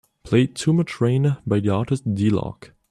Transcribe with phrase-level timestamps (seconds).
[0.23, 2.71] Play Too Much Rain by the artist D-loc.